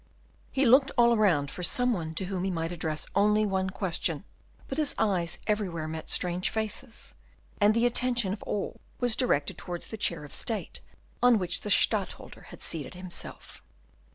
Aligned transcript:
He 0.51 0.65
looked 0.65 0.89
all 0.97 1.13
around 1.15 1.51
for 1.51 1.61
some 1.61 1.93
one 1.93 2.15
to 2.15 2.25
whom 2.25 2.43
he 2.43 2.49
might 2.49 2.71
address 2.71 3.05
only 3.13 3.45
one 3.45 3.69
question, 3.69 4.23
but 4.67 4.79
his 4.79 4.95
eyes 4.97 5.37
everywhere 5.45 5.87
met 5.87 6.09
strange 6.09 6.49
faces, 6.49 7.13
and 7.59 7.75
the 7.75 7.85
attention 7.85 8.33
of 8.33 8.41
all 8.41 8.81
was 8.99 9.15
directed 9.15 9.59
towards 9.59 9.85
the 9.85 9.97
chair 9.97 10.23
of 10.23 10.33
state, 10.33 10.79
on 11.21 11.37
which 11.37 11.61
the 11.61 11.69
Stadtholder 11.69 12.47
had 12.49 12.63
seated 12.63 12.95
himself. 12.95 13.61